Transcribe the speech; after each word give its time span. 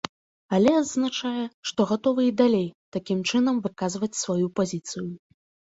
Але 0.57 0.71
адзначае, 0.77 1.43
што 1.73 1.87
гатовы 1.91 2.21
і 2.29 2.33
далей 2.41 2.67
такім 2.99 3.23
чынам 3.29 3.63
выказваць 3.69 4.13
сваю 4.25 4.53
пазіцыю. 4.63 5.07